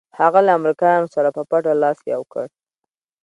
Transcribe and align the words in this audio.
هغه 0.19 0.39
له 0.45 0.51
امریکایانو 0.59 1.11
سره 1.15 1.29
په 1.35 1.41
پټه 1.49 1.73
لاس 1.81 1.99
یو 2.13 2.21
کړ. 2.31 2.45